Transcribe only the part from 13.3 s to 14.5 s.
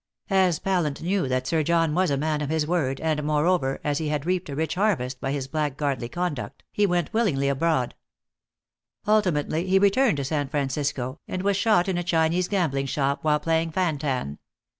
playing fan tan.